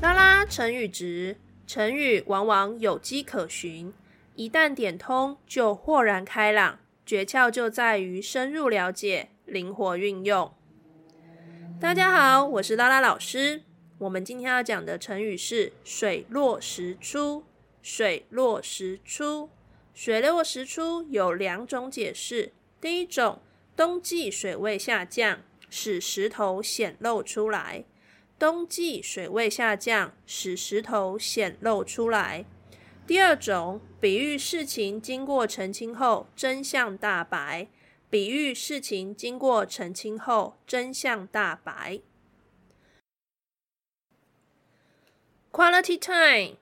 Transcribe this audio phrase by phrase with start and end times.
[0.00, 3.92] 拉拉成语质，成语往往有迹可循，
[4.34, 6.80] 一旦点通就豁然开朗。
[7.06, 10.52] 诀窍就在于深入了解，灵活运用。
[11.78, 13.62] 大家好，我是拉拉老师。
[13.98, 17.44] 我们今天要讲的成语是“水落石出”。
[17.80, 19.48] 水落石出，
[20.02, 22.54] 水落石出有两种解释。
[22.80, 23.42] 第一种，
[23.76, 27.84] 冬季水位下降，使石头显露出来。
[28.38, 32.46] 冬季水位下降，使石头显露出来。
[33.06, 37.68] 第二种，比喻事情经过澄清后，真相大白。
[38.08, 42.00] 比喻事情经过澄清后，真相大白。
[45.52, 46.56] Quality time，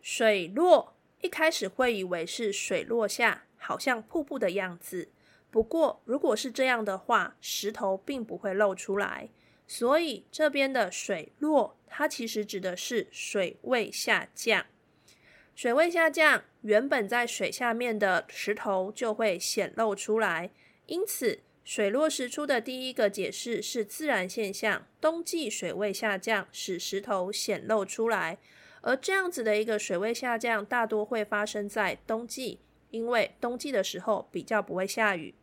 [0.00, 5.08] 水落，一开始会以为是水落下，好像瀑布的样子。
[5.50, 9.30] 不过，如果是这样的话，石头并不会露出来。
[9.66, 14.66] 所以这边的水落，它其实指的是水位下降。
[15.54, 20.50] 水位下降，原本在水下面的石头就会显露出来。
[20.86, 28.38] 因此，水落石出的第一个解释是自然现象，冬季水位下降使石头显露出来。
[28.82, 35.34] 而这样子的一个水位下降，大多会发生在冬季，因为冬季的时候比较不会下雨。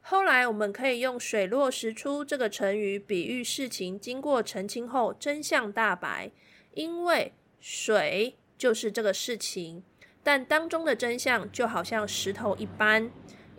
[0.00, 6.30] 后来我们可以用“水落石出”这个成语比喻事情经过澄清后真相大白，
[6.74, 8.36] 因为水。
[8.58, 9.84] 就是这个事情，
[10.20, 13.08] 但当中的真相就好像石头一般。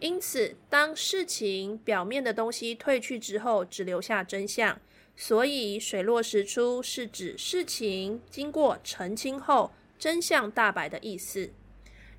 [0.01, 4.77] 因此，当事情表面的东西褪去之后，只留下真相。
[5.21, 11.51] 所以，水落石出是指事情经过澄清后，真相大白的意思。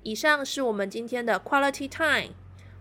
[0.03, 2.35] 以上是我们今天的 Quality Time，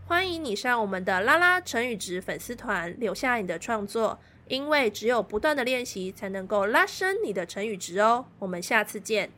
[0.07, 8.27] 欢迎你上我们的拉拉成语值粉丝团留下你的创作，因为只有不断的练习，才能够拉升你的成语值哦。
[8.41, 9.31] 我们下次见。